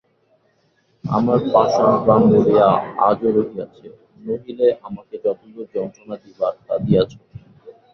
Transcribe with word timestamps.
আমার 1.03 1.39
পাষাণ 1.53 1.91
প্রাণ 2.03 2.21
বলিয়া 2.31 2.67
আজও 3.07 3.29
রহিয়াছে, 3.37 3.87
নহিলে 4.25 4.67
আমাকে 4.87 5.15
যতদূর 5.23 5.67
যন্ত্রণা 5.75 6.15
দিবার 6.23 6.53
তা 6.67 6.75
দিয়াছ। 6.85 7.11